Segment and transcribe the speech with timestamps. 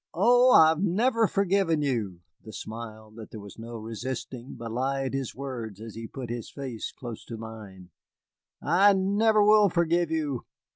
[0.15, 5.35] Oh, I have never forgiven you," the smile that there was no resisting belied his
[5.35, 7.91] words as he put his face close to mine
[8.63, 10.45] "I never will forgive you.